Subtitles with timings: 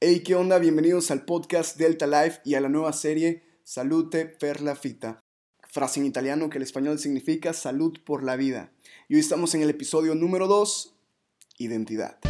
[0.00, 0.60] Hey, ¿qué onda?
[0.60, 5.18] Bienvenidos al podcast Delta Life y a la nueva serie Salute per la Fita.
[5.66, 8.70] Frase en italiano que el español significa salud por la vida.
[9.08, 10.94] Y hoy estamos en el episodio número 2,
[11.58, 12.20] identidad.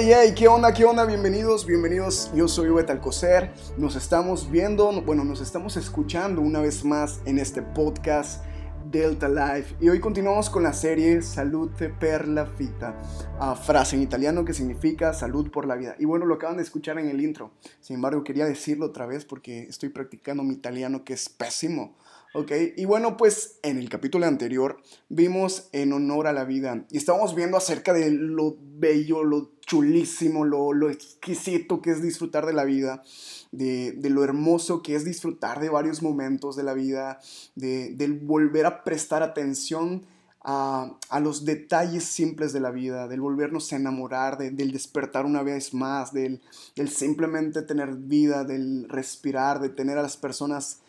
[0.00, 0.72] Hey, hey, ¿qué onda?
[0.72, 1.04] ¿Qué onda?
[1.04, 2.30] Bienvenidos, bienvenidos.
[2.32, 3.52] Yo soy Ubet Alcocer.
[3.76, 8.44] Nos estamos viendo, bueno, nos estamos escuchando una vez más en este podcast
[8.88, 9.74] Delta Life.
[9.80, 12.94] Y hoy continuamos con la serie Salute per la Fita,
[13.40, 15.96] uh, frase en italiano que significa salud por la vida.
[15.98, 17.50] Y bueno, lo acaban de escuchar en el intro.
[17.80, 21.96] Sin embargo, quería decirlo otra vez porque estoy practicando mi italiano que es pésimo.
[22.34, 26.98] Ok, y bueno, pues en el capítulo anterior vimos en honor a la vida y
[26.98, 32.52] estábamos viendo acerca de lo bello, lo chulísimo, lo, lo exquisito que es disfrutar de
[32.52, 33.02] la vida,
[33.50, 37.18] de, de, lo hermoso que es disfrutar de varios momentos de la vida,
[37.54, 40.04] de, del volver a prestar atención
[40.42, 45.24] a, a, los detalles simples de la vida, del volvernos a enamorar, de, del despertar
[45.24, 46.42] una vez más, del,
[46.76, 50.80] del simplemente tener vida, del respirar, de tener a las personas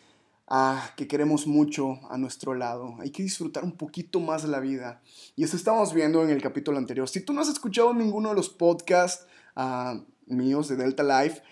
[0.50, 2.96] ah, que queremos mucho a nuestro lado.
[3.00, 5.00] Hay que disfrutar un poquito más la vida.
[5.36, 7.08] Y eso estamos viendo en el capítulo anterior.
[7.08, 9.26] Si tú no has escuchado ninguno de los podcasts
[9.56, 11.42] ah, míos de Delta Life,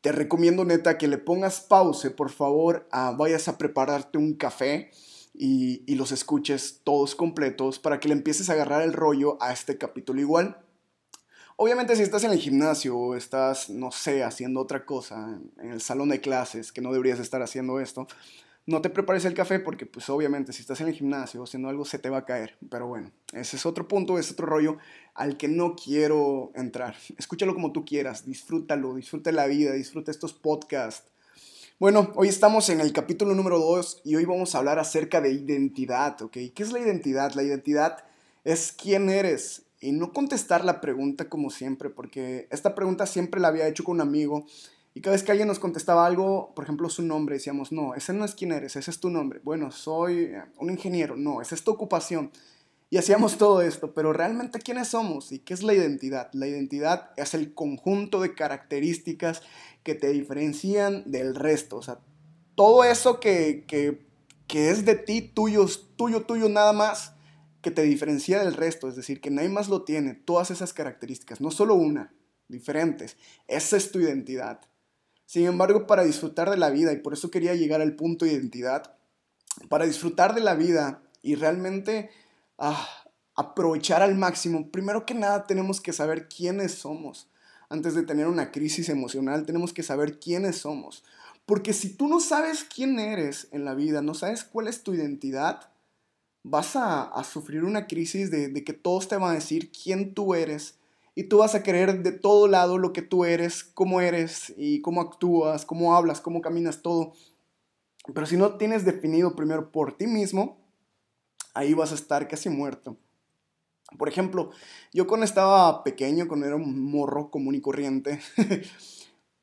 [0.00, 4.90] te recomiendo neta que le pongas pause, por favor, vayas a prepararte un café.
[5.36, 9.52] Y, y, los escuches todos completos para que le empieces a agarrar el rollo a
[9.52, 10.63] este capítulo igual.
[11.56, 15.80] Obviamente si estás en el gimnasio o estás, no sé, haciendo otra cosa, en el
[15.80, 18.08] salón de clases, que no deberías estar haciendo esto,
[18.66, 21.84] no te prepares el café porque pues obviamente si estás en el gimnasio haciendo algo
[21.84, 22.56] se te va a caer.
[22.70, 24.78] Pero bueno, ese es otro punto, es otro rollo
[25.14, 26.96] al que no quiero entrar.
[27.18, 31.10] Escúchalo como tú quieras, disfrútalo, disfruta la vida, disfruta estos podcasts.
[31.78, 35.32] Bueno, hoy estamos en el capítulo número 2 y hoy vamos a hablar acerca de
[35.32, 36.32] identidad, ¿ok?
[36.32, 37.34] ¿Qué es la identidad?
[37.34, 38.04] La identidad
[38.44, 39.63] es quién eres.
[39.84, 43.96] Y no contestar la pregunta como siempre, porque esta pregunta siempre la había hecho con
[43.96, 44.46] un amigo
[44.94, 48.12] y cada vez que alguien nos contestaba algo, por ejemplo, su nombre, decíamos, no, ese
[48.12, 49.40] no es quién eres, ese es tu nombre.
[49.42, 52.30] Bueno, soy eh, un ingeniero, no, esa es tu ocupación.
[52.90, 55.32] Y hacíamos todo esto, pero realmente ¿quiénes somos?
[55.32, 56.30] ¿Y qué es la identidad?
[56.32, 59.42] La identidad es el conjunto de características
[59.82, 61.76] que te diferencian del resto.
[61.76, 61.98] O sea,
[62.54, 64.06] todo eso que, que,
[64.46, 67.13] que es de ti, tuyo, tuyo, tuyo nada más,
[67.64, 68.86] que te diferencia del resto.
[68.86, 70.14] Es decir, que nadie más lo tiene.
[70.14, 72.14] Todas esas características, no solo una,
[72.46, 73.16] diferentes.
[73.48, 74.60] Esa es tu identidad.
[75.26, 78.32] Sin embargo, para disfrutar de la vida, y por eso quería llegar al punto de
[78.34, 78.96] identidad,
[79.68, 82.10] para disfrutar de la vida y realmente
[82.58, 82.86] ah,
[83.34, 87.30] aprovechar al máximo, primero que nada tenemos que saber quiénes somos.
[87.70, 91.02] Antes de tener una crisis emocional, tenemos que saber quiénes somos.
[91.46, 94.92] Porque si tú no sabes quién eres en la vida, no sabes cuál es tu
[94.94, 95.70] identidad,
[96.44, 100.34] vas a, sufrir una crisis de, de que todos te van a decir quién tú
[100.34, 100.78] eres
[101.16, 104.80] y tú vas a querer de todo lado lo que tú eres, cómo eres y
[104.82, 107.14] cómo actúas, cómo hablas, cómo caminas, todo.
[108.12, 110.58] Pero si no tienes definido primero por ti mismo,
[111.54, 112.96] ahí vas a estar casi muerto.
[113.96, 114.50] Por ejemplo,
[114.92, 118.20] yo cuando estaba pequeño, cuando era un morro común y corriente,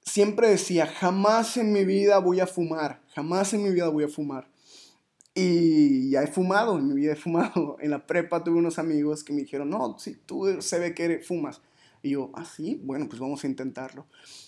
[0.01, 4.09] siempre decía, jamás en mi vida voy a fumar, jamás en mi vida voy a
[4.09, 4.49] fumar.
[5.33, 7.77] Y ya he fumado, en mi vida he fumado.
[7.79, 11.19] En la prepa tuve unos amigos que me dijeron, no, si tú se ve que
[11.19, 11.61] fumas.
[12.03, 14.07] Y yo, ah, sí, bueno, pues vamos a intentarlo.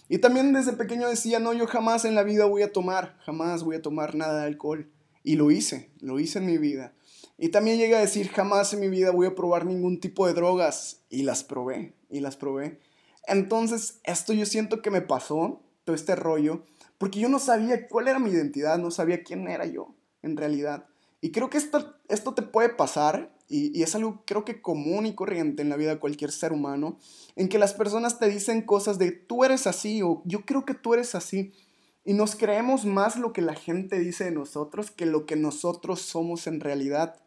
[0.09, 3.63] Y también desde pequeño decía, no, yo jamás en la vida voy a tomar, jamás
[3.63, 4.89] voy a tomar nada de alcohol.
[5.23, 6.93] Y lo hice, lo hice en mi vida.
[7.37, 10.33] Y también llegué a decir, jamás en mi vida voy a probar ningún tipo de
[10.33, 11.01] drogas.
[11.09, 12.79] Y las probé, y las probé.
[13.25, 16.63] Entonces, esto yo siento que me pasó, todo este rollo,
[16.97, 20.87] porque yo no sabía cuál era mi identidad, no sabía quién era yo en realidad.
[21.21, 25.05] Y creo que esto, esto te puede pasar, y, y, es algo creo que común
[25.05, 26.97] y corriente en la vida de cualquier ser humano,
[27.35, 30.73] en que las personas te dicen cosas de tú eres así o yo creo que
[30.73, 31.53] tú eres así.
[32.05, 36.01] Y nos creemos más lo que la gente dice de nosotros que lo que nosotros
[36.01, 37.21] somos en realidad.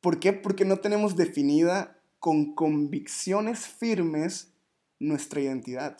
[0.00, 0.32] ¿Por qué?
[0.32, 4.52] Porque no tenemos definida con convicciones firmes
[4.98, 5.96] nuestra identidad.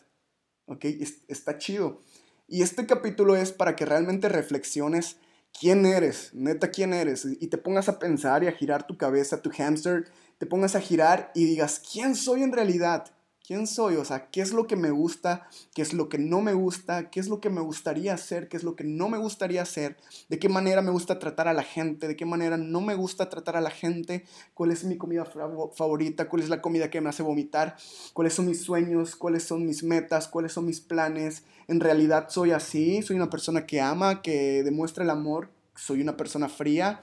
[0.66, 0.84] ¿Ok?
[1.28, 2.02] Está chido.
[2.46, 5.16] Y este capítulo es para que realmente reflexiones
[5.58, 9.42] quién eres, neta quién eres, y te pongas a pensar y a girar tu cabeza,
[9.42, 13.12] tu hamster, te pongas a girar y digas, ¿quién soy en realidad?
[13.50, 13.96] ¿Quién soy?
[13.96, 15.48] O sea, ¿qué es lo que me gusta?
[15.74, 17.10] ¿Qué es lo que no me gusta?
[17.10, 18.48] ¿Qué es lo que me gustaría hacer?
[18.48, 19.96] ¿Qué es lo que no me gustaría hacer?
[20.28, 22.06] ¿De qué manera me gusta tratar a la gente?
[22.06, 24.24] ¿De qué manera no me gusta tratar a la gente?
[24.54, 26.28] ¿Cuál es mi comida favorita?
[26.28, 27.74] ¿Cuál es la comida que me hace vomitar?
[28.12, 29.16] ¿Cuáles son mis sueños?
[29.16, 30.28] ¿Cuáles son mis metas?
[30.28, 31.42] ¿Cuáles son mis planes?
[31.66, 33.02] ¿En realidad soy así?
[33.02, 35.50] ¿Soy una persona que ama, que demuestra el amor?
[35.74, 37.00] ¿Soy una persona fría?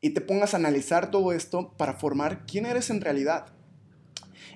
[0.00, 3.53] Y te pongas a analizar todo esto para formar quién eres en realidad.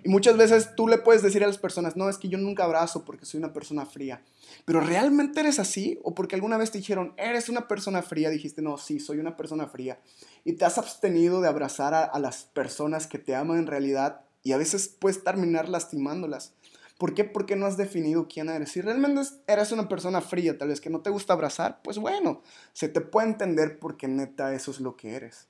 [0.05, 2.65] Y muchas veces tú le puedes decir a las personas, no, es que yo nunca
[2.65, 4.23] abrazo porque soy una persona fría.
[4.65, 5.99] Pero ¿realmente eres así?
[6.03, 8.31] ¿O porque alguna vez te dijeron, eres una persona fría?
[8.31, 10.01] Dijiste, no, sí, soy una persona fría.
[10.45, 14.53] Y te has abstenido de abrazar a, las personas que te aman en realidad y
[14.53, 16.55] a veces puedes terminar lastimándolas.
[16.99, 17.25] ¿Por qué?
[17.25, 18.73] Porque no has definido quién eres.
[18.73, 22.43] Si realmente eres una persona fría, tal vez que no te gusta abrazar, pues bueno,
[22.73, 25.47] se te puede entender porque neta eso es lo que eres.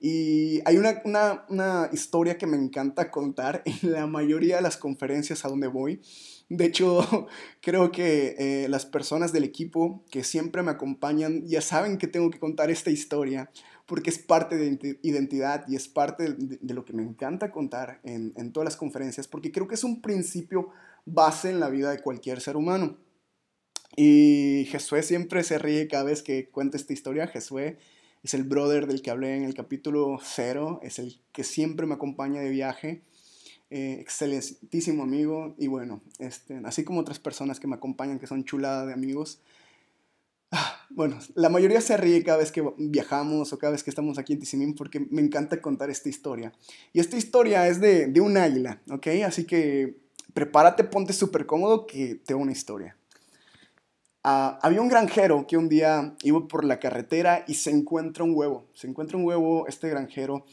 [0.00, 4.76] Y hay una, una, una, historia que me encanta contar en la mayoría de las
[4.76, 6.00] conferencias a donde voy.
[6.48, 7.28] De hecho,
[7.60, 12.30] creo que eh, las personas del equipo que siempre me acompañan ya saben que tengo
[12.30, 13.50] que contar esta historia
[13.86, 18.00] porque es parte de identidad y es parte de, de lo que me encanta contar
[18.02, 20.70] en, en todas las conferencias porque creo que es un principio
[21.04, 22.98] base en la vida de cualquier ser humano.
[23.96, 27.28] Y Jesús siempre se ríe cada vez que cuenta esta historia.
[27.28, 27.60] Jesús
[28.24, 31.94] es el brother del que hablé en el capítulo 0, es el que siempre me
[31.94, 33.02] acompaña de viaje,
[33.70, 38.44] eh, excelentísimo amigo y bueno, este, así como otras personas que me acompañan que son
[38.44, 39.40] chuladas de amigos.
[40.50, 44.16] Ah, bueno, la mayoría se ríe cada vez que viajamos o cada vez que estamos
[44.16, 46.54] aquí en Tizimín porque me encanta contar esta historia.
[46.94, 49.08] Y esta historia es de, de un águila, ¿ok?
[49.26, 49.98] Así que
[50.32, 52.96] prepárate, ponte súper cómodo que tengo una historia.
[54.26, 58.34] Ah, había un granjero que un día iba por la carretera y se encuentra un
[58.34, 58.66] huevo.
[58.72, 60.46] Se encuentra un huevo este granjero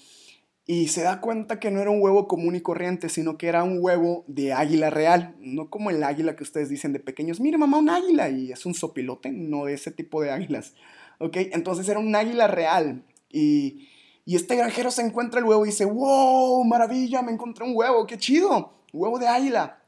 [0.66, 3.64] y se da cuenta que no era un huevo común y corriente, sino que era
[3.64, 5.38] un huevo de águila real.
[5.40, 8.66] No como el águila que ustedes dicen de pequeños, mire mamá, un águila y es
[8.66, 10.74] un sopilote, no de ese tipo de águilas.
[11.20, 11.38] ¿Ok?
[11.54, 13.88] Entonces era un águila real y,
[14.26, 18.06] y este granjero se encuentra el huevo y dice, wow, maravilla, me encontré un huevo,
[18.06, 19.82] qué chido, huevo de águila.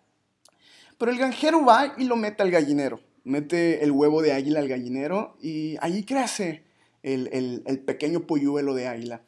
[0.97, 4.67] Pero el granjero va y lo mete al gallinero mete el huevo de águila al
[4.67, 6.63] gallinero y allí crece
[7.01, 9.21] el, pequeño polluelo de águila.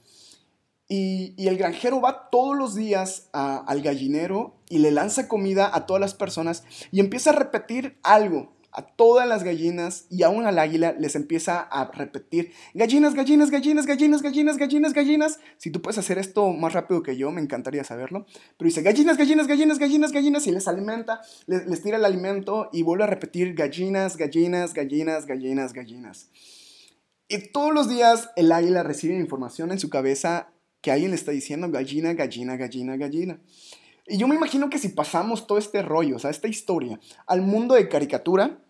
[0.88, 6.02] Y, el granjero va todos los días al gallinero y le lanza comida a todas
[6.02, 10.94] las personas y empieza a repetir algo a todas las gallinas y aún al águila
[11.00, 15.40] les empieza a repetir gallinas, gallinas, gallinas, gallinas, gallinas, gallinas, gallinas.
[15.58, 18.26] Si tú puedes hacer esto más rápido que yo, me encantaría saberlo.
[18.58, 22.84] Pero dice gallinas, gallinas, gallinas, gallinas, gallinas y les alimenta, les, tira el alimento y
[22.84, 26.30] vuelve a repetir gallinas, gallinas, gallinas, gallinas, gallinas.
[27.30, 30.50] Y todos los días el águila recibe información en su cabeza
[30.82, 33.40] que alguien le está diciendo gallina, gallina, gallina, gallina.
[34.06, 37.42] Y yo me imagino que si pasamos todo este rollo, o sea, esta historia, al
[37.42, 38.65] mundo de caricatura,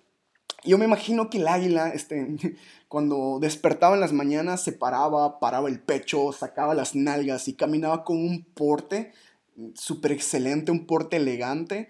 [0.65, 2.35] yo me imagino que el águila, este,
[2.87, 8.03] cuando despertaba en las mañanas, se paraba, paraba el pecho, sacaba las nalgas y caminaba
[8.03, 9.13] con un porte
[9.73, 11.89] súper excelente, un porte elegante.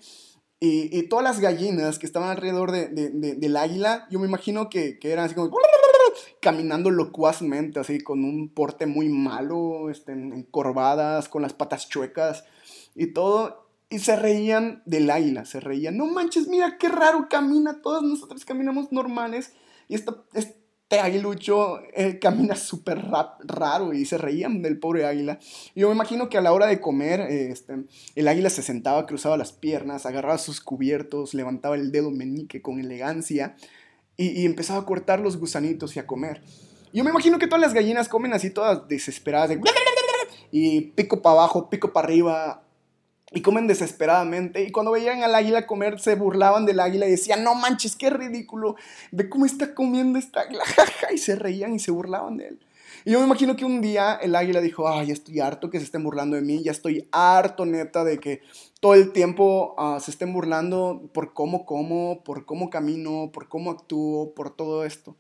[0.61, 5.11] Y, todas las gallinas que estaban alrededor de, del águila, yo me imagino que, que,
[5.11, 5.51] eran así como
[6.41, 12.45] caminando locuazmente, así con un porte muy malo, este, encorvadas, con las patas chuecas
[12.95, 13.64] y todo.
[13.99, 15.97] Se reían del águila, se reían.
[15.97, 17.81] No manches, mira qué raro camina.
[17.81, 19.53] Todas nosotros caminamos normales.
[19.87, 23.03] Y este aguilucho eh, camina súper
[23.43, 25.39] raro y se reían del pobre águila.
[25.75, 29.37] Yo me imagino que a la hora de comer, este, el águila se sentaba, cruzaba
[29.37, 33.55] las piernas, agarraba sus cubiertos, levantaba el dedo meñique con elegancia
[34.17, 36.41] y empezaba a cortar los gusanitos y a comer.
[36.95, 39.51] Yo me imagino que todas las gallinas comen así todas desesperadas.
[40.49, 42.64] y pico para abajo, pico para arriba,
[43.35, 44.63] y comen desesperadamente.
[44.63, 48.09] Y cuando veían al águila comer, se burlaban del águila y decían, no manches, qué
[48.09, 48.77] ridículo,
[49.11, 50.63] ve cómo está comiendo esta águila,
[51.13, 52.59] y se reían y se burlaban de él.
[53.03, 55.79] Y yo me imagino que un día el águila dijo, ay, ya estoy harto que
[55.79, 58.41] se estén burlando de mí, ya estoy harto neta de que
[58.79, 63.69] todo el tiempo ah, se estén burlando por cómo como, por cómo camino, por cómo
[63.69, 65.17] actúo, por todo esto.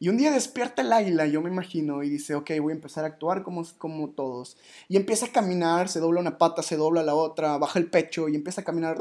[0.00, 3.04] Y un día despierta el águila, yo me imagino, y dice, ok, voy a empezar
[3.04, 4.56] a actuar como, como todos.
[4.88, 8.28] Y empieza a caminar, se dobla una pata, se dobla la otra, baja el pecho
[8.28, 8.96] y empieza a caminar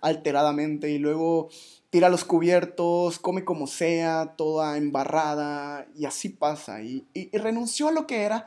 [0.00, 0.90] alteradamente.
[0.90, 1.48] Y luego
[1.90, 6.82] tira los cubiertos, come como sea, toda embarrada, y así pasa.
[6.82, 8.46] Y, y, renunció a lo que era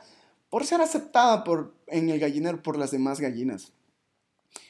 [0.50, 3.72] por ser aceptada por, en el gallinero por las demás gallinas.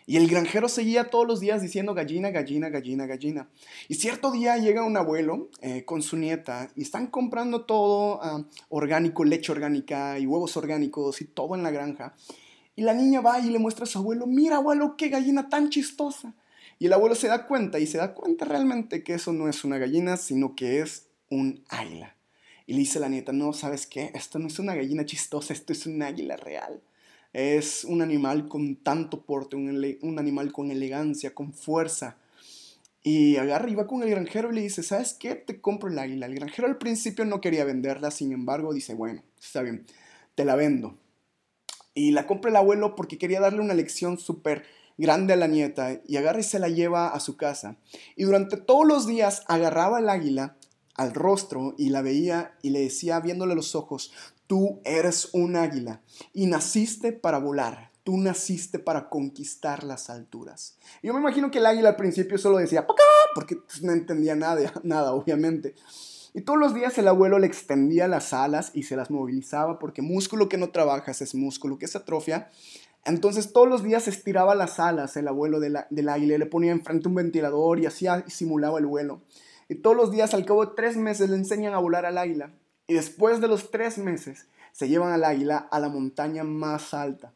[0.06, 3.48] Y el granjero seguía todos los días diciendo gallina, gallina, gallina, gallina.
[3.88, 8.44] Y cierto día llega un abuelo eh, con su nieta y están comprando todo ah,
[8.68, 12.14] orgánico, leche orgánica y huevos orgánicos y todo en la granja.
[12.74, 15.70] Y la niña va y le muestra a su abuelo, mira abuelo, qué gallina tan
[15.70, 16.34] chistosa.
[16.78, 19.64] Y el abuelo se da cuenta y se da cuenta realmente que eso no es
[19.64, 22.16] una gallina, sino que es un águila.
[22.66, 24.10] Y le dice la nieta, no, ¿sabes qué?
[24.14, 26.80] Esto no es una gallina chistosa, esto es un águila real.
[27.32, 32.16] Es un animal con tanto porte, un, un animal con elegancia, con fuerza.
[33.02, 35.34] Y agarra y va con el granjero y le dice, ¿sabes qué?
[35.34, 36.26] Te compro el águila.
[36.26, 39.86] El granjero al principio no quería venderla, sin embargo dice, bueno, está bien,
[40.34, 40.98] te la vendo.
[41.94, 44.64] Y la compra el abuelo porque quería darle una lección súper
[44.98, 47.76] grande a la nieta y agarra y se la lleva a su casa.
[48.16, 50.56] Y durante todos los días agarraba el águila
[50.94, 54.12] al rostro y la veía y le decía viéndole los ojos,
[54.50, 56.00] tú eres un águila
[56.32, 60.76] y naciste para volar tú naciste para conquistar las alturas.
[61.00, 62.84] yo me imagino que el águila al principio solo decía,
[63.34, 65.76] porque pues, no entendía nada, nada, obviamente.
[66.34, 70.02] Y todos los días el abuelo le extendía las alas y se las movilizaba, porque
[70.02, 72.48] músculo que no trabajas es músculo que se atrofia.
[73.04, 77.14] Entonces todos los días estiraba las alas el abuelo del águila, le ponía enfrente un
[77.14, 79.22] ventilador y hacía simulaba el vuelo.
[79.68, 82.52] Y todos los días, al cabo de tres meses, le enseñan a volar al águila.
[82.90, 87.32] Y después de los tres meses, se llevan al águila a la montaña más alta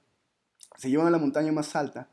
[0.77, 2.09] se llevan a la montaña más alta,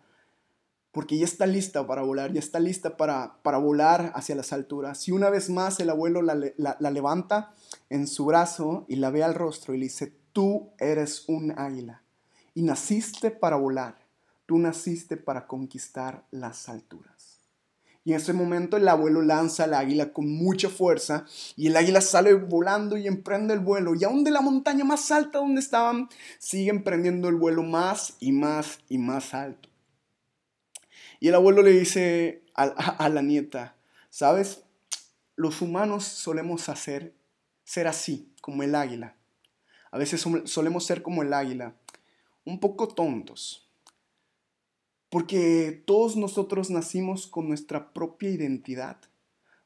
[0.91, 5.07] porque ya está lista para volar, ya está lista para, para volar hacia las alturas.
[5.07, 7.53] Y una vez más el abuelo la, la levanta
[7.89, 12.03] en su brazo y la ve al rostro y le dice, tú eres un águila
[12.53, 13.97] y naciste para volar,
[14.45, 17.20] tú naciste para conquistar las alturas.
[18.03, 22.01] Y en ese momento el abuelo lanza al águila con mucha fuerza y el águila
[22.01, 23.93] sale volando y emprende el vuelo.
[23.93, 28.31] Y aún de la montaña más alta donde estaban, sigue emprendiendo el vuelo más y
[28.31, 29.69] más y más alto.
[31.19, 33.75] Y el abuelo le dice a, a la nieta,
[34.09, 34.63] ¿sabes?
[35.35, 37.13] Los humanos solemos hacer,
[37.63, 39.15] ser así, como el águila.
[39.91, 41.75] A veces solemos ser como el águila,
[42.45, 43.70] un poco tontos
[45.11, 48.97] porque todos nosotros nacimos con nuestra propia identidad.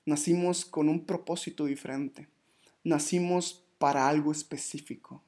[0.04, 2.28] Nacimos con un propósito diferente.
[2.84, 5.22] Nacimos para algo específico.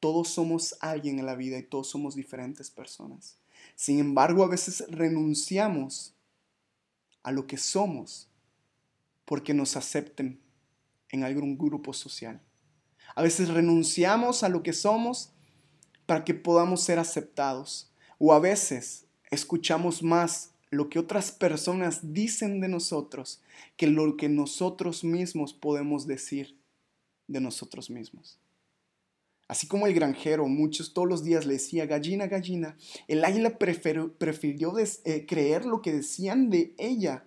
[0.00, 3.36] Todos somos alguien en la vida y todos somos diferentes personas.
[3.76, 6.14] Sin embargo, a veces renunciamos
[7.22, 8.30] a lo que somos
[9.26, 10.40] porque nos acepten
[11.10, 12.40] en algún grupo social.
[13.14, 15.30] A veces renunciamos a lo que somos
[16.06, 17.92] para que podamos ser aceptados.
[18.18, 23.42] O a veces escuchamos más lo que otras personas dicen de nosotros
[23.76, 26.58] que lo que nosotros mismos podemos decir
[27.26, 28.38] de nosotros mismos.
[29.48, 32.76] Así como el granjero muchos todos los días le decía gallina, gallina,
[33.08, 34.14] el águila prefirió,
[34.78, 37.24] eh, creer lo que decían de ella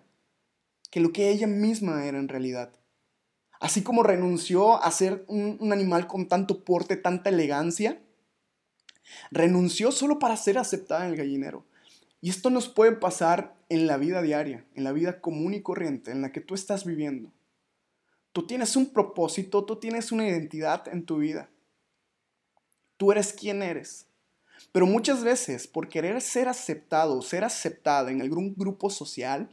[0.91, 2.73] que lo que ella misma era en realidad.
[3.59, 8.01] Así como renunció a ser un animal con tanto porte, tanta elegancia,
[9.31, 11.65] renunció solo para ser aceptada en el gallinero.
[12.25, 16.09] Y esto nos puede pasar en la vida diaria, en la vida común y corriente,
[16.09, 17.31] en la que tú estás viviendo.
[18.31, 21.51] Tú tienes un propósito, tú tienes una identidad en tu vida.
[22.97, 24.07] Tú eres quien eres.
[24.71, 29.51] Pero muchas veces, por querer ser aceptado, ser aceptada en algún grupo social,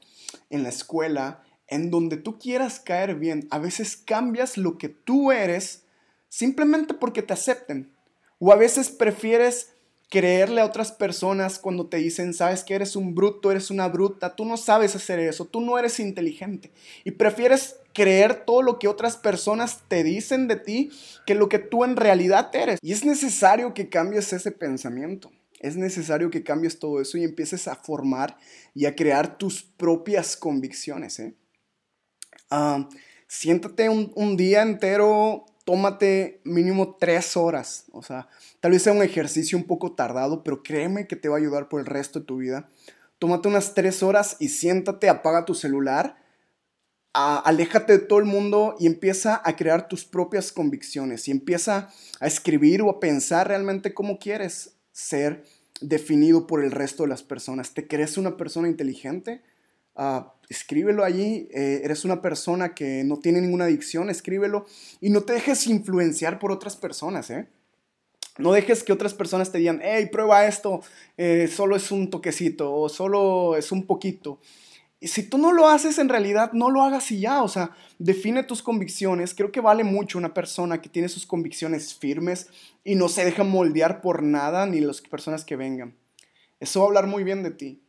[0.48, 5.30] en la escuela, en donde tú quieras caer bien, a veces cambias lo que tú
[5.30, 5.82] eres
[6.30, 7.92] simplemente porque te acepten.
[8.38, 9.71] O a veces prefieres
[10.12, 14.36] creerle a otras personas cuando te dicen, sabes que eres un bruto, eres una bruta,
[14.36, 16.70] tú no sabes hacer eso, tú no eres inteligente.
[17.02, 20.90] Y prefieres creer todo lo que otras personas te dicen de ti
[21.24, 22.78] que lo que tú en realidad eres.
[22.82, 25.32] Y es necesario que cambies ese pensamiento.
[25.60, 28.36] Es necesario que cambies todo eso y empieces a formar
[28.74, 31.20] y a crear tus propias convicciones.
[31.20, 31.34] ¿eh?
[32.50, 32.86] Ah,
[33.28, 37.84] siéntate un, un día entero tómate mínimo tres horas.
[37.92, 38.28] O sea,
[38.60, 41.68] tal vez sea un ejercicio un poco tardado, pero créeme que te va a ayudar
[41.68, 42.68] por el resto de tu vida.
[43.18, 46.16] Tómate unas tres horas y siéntate, apaga tu celular,
[47.12, 51.90] aléjate de todo el mundo y empieza a crear tus propias convicciones y empieza
[52.20, 55.44] a escribir o a pensar realmente cómo quieres ser
[55.80, 57.74] definido por el resto de las personas.
[57.74, 59.42] ¿Te crees una persona inteligente?
[59.94, 61.48] Ah, escríbelo allí.
[61.52, 64.66] Eh, eres una persona que no tiene ninguna adicción, escríbelo.
[65.00, 67.48] Y no te dejes influenciar por otras personas, ¿eh?
[68.38, 70.80] No dejes que otras personas te digan, hey, prueba esto,
[71.18, 74.38] eh, solo es un toquecito o solo es un poquito.
[75.00, 77.42] Y si tú no lo haces en realidad, no lo hagas y ya.
[77.42, 79.34] O sea, define tus convicciones.
[79.34, 82.48] Creo que vale mucho una persona que tiene sus convicciones firmes
[82.84, 85.94] y no se deja moldear por nada ni las personas que vengan.
[86.60, 87.82] Eso va a hablar muy bien de ti.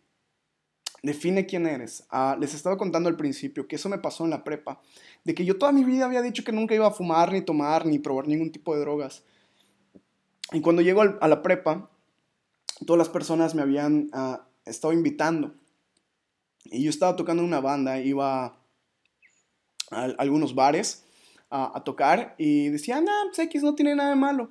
[1.04, 2.06] Define quién eres.
[2.10, 4.82] Ah, les estaba contando al principio que eso me pasó en la prepa,
[5.26, 7.86] de que yo toda mi vida había dicho que nunca iba a fumar, ni tomar,
[7.86, 9.24] ni probar ningún tipo de drogas.
[10.54, 11.90] Y cuando llego a la prepa,
[12.86, 15.54] todas las personas me habían ah, estado invitando.
[16.66, 18.58] Y yo estaba tocando en una banda, iba
[19.92, 21.04] a, algunos bares
[21.50, 24.50] a, tocar y decían, ah, pues X no tiene nada de malo.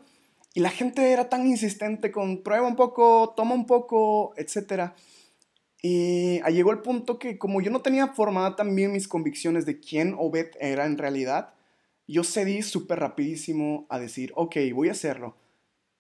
[0.55, 4.93] Y la gente era tan insistente con prueba un poco, toma un poco, etc.
[5.83, 10.15] Y llegó el punto que como yo no tenía formada también mis convicciones de quién
[10.17, 11.55] Obed era en realidad,
[12.07, 15.37] yo cedí súper rapidísimo a decir, ok, voy a hacerlo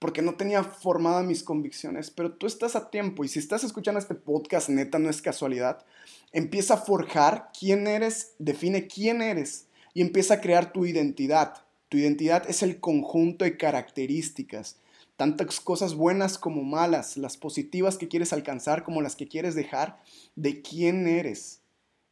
[0.02, 4.00] porque no tenía formadas mis convicciones, pero tú estás a tiempo y si estás escuchando
[4.00, 5.84] este podcast, neta, no es casualidad,
[6.32, 11.54] empieza a forjar quién eres, define quién eres y empieza a crear tu identidad.
[11.88, 14.80] Tu identidad es el conjunto de características,
[15.16, 20.00] tantas cosas buenas como malas, las positivas que quieres alcanzar como las que quieres dejar,
[20.36, 21.62] de quién eres.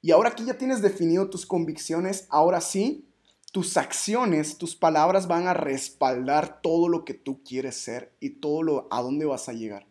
[0.02, 3.06] Y ahora que ya tienes definido tus convicciones, ahora sí,
[3.52, 8.62] tus acciones, tus palabras van a respaldar todo lo que tú quieres ser y todo
[8.62, 9.86] lo a dónde vas a llegar.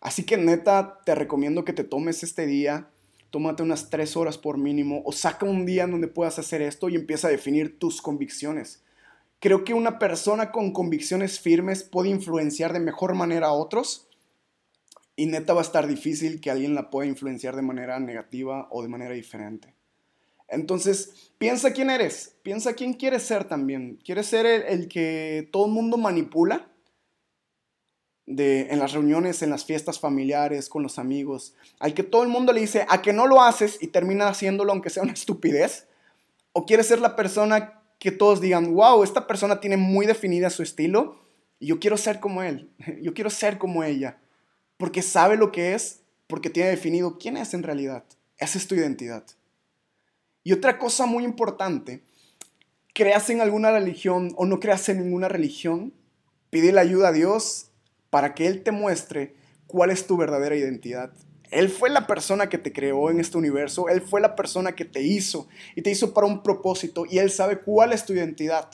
[0.00, 2.90] Así que neta, te recomiendo que te tomes este día,
[3.30, 6.88] tómate unas tres horas por mínimo o saca un día en donde puedas hacer esto
[6.88, 8.82] y empieza a definir tus convicciones.
[9.40, 14.06] Creo que una persona con convicciones firmes puede influenciar de mejor manera a otros
[15.16, 18.82] y neta va a estar difícil que alguien la pueda influenciar de manera negativa o
[18.82, 19.74] de manera diferente.
[20.46, 23.98] Entonces, piensa quién eres, piensa quién quieres ser también.
[24.04, 26.66] ¿Quieres ser el, que todo el mundo manipula?
[28.26, 32.28] De, en las reuniones, en las fiestas familiares, con los amigos, al que todo el
[32.28, 35.88] mundo le dice a que no lo haces y termina haciéndolo aunque sea una estupidez?
[36.52, 40.64] ¿O quieres ser la persona que todos digan, wow, esta persona tiene muy definida su
[40.64, 41.20] estilo
[41.60, 42.70] y yo quiero ser como él,
[43.02, 44.18] yo quiero ser como ella,
[44.78, 48.04] porque sabe lo que es, porque tiene definido quién es en realidad.
[48.38, 49.24] Esa es tu identidad.
[50.42, 52.02] Y otra cosa muy importante,
[52.94, 55.92] creas en alguna religión o no creas en ninguna religión,
[56.48, 57.70] pide la ayuda a Dios
[58.08, 59.34] para que Él te muestre
[59.66, 61.12] cuál es tu verdadera identidad.
[61.50, 64.84] Él fue la persona que te creó en este universo, Él fue la persona que
[64.84, 68.70] te hizo y te hizo para un propósito y Él sabe cuál es tu identidad.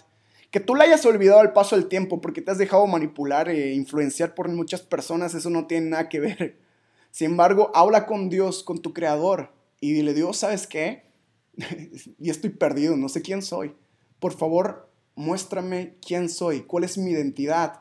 [0.50, 3.74] Que tú la hayas olvidado al paso del tiempo porque te has dejado manipular e
[3.74, 6.58] influenciar por muchas personas, eso no tiene nada que ver.
[7.10, 11.02] Sin embargo, habla con Dios, con tu creador y dile, Dios, ¿sabes qué?
[12.18, 13.74] y estoy perdido, no sé quién soy.
[14.20, 17.80] Por favor, muéstrame quién soy, cuál es mi identidad,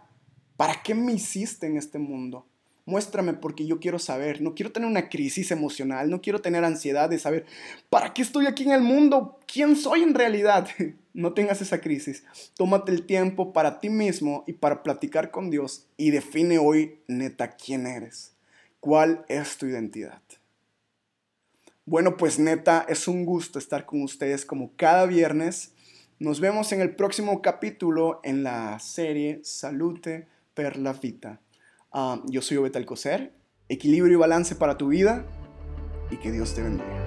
[0.57, 2.47] para qué me hiciste en este mundo.
[2.87, 7.09] Muéstrame porque yo quiero saber, no quiero tener una crisis emocional, no quiero tener ansiedad
[7.09, 7.45] de saber,
[7.89, 9.39] ¿para qué estoy aquí en el mundo?
[9.51, 10.67] ¿Quién soy en realidad?
[11.15, 12.25] No tengas esa crisis.
[12.57, 17.55] Tómate el tiempo para ti mismo y para platicar con Dios y define hoy neta
[17.55, 18.33] quién eres.
[18.81, 20.21] ¿Cuál es tu identidad?
[21.85, 25.71] Bueno, pues neta, es un gusto estar con ustedes como cada viernes.
[26.19, 31.39] Nos vemos en el próximo capítulo en la serie Salute per la Vita.
[31.97, 33.31] Ah, yo soy Obed Alcocer.
[33.69, 35.25] Equilibrio y balance para tu vida
[36.11, 37.04] y que Dios te bendiga.